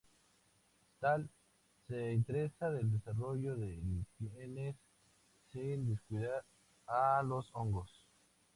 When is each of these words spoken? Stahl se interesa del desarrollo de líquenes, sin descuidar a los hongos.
Stahl 0.97 1.29
se 1.87 2.11
interesa 2.13 2.71
del 2.71 2.91
desarrollo 2.91 3.55
de 3.55 3.79
líquenes, 4.19 4.75
sin 5.51 5.87
descuidar 5.89 6.43
a 6.87 7.21
los 7.21 7.51
hongos. 7.53 8.03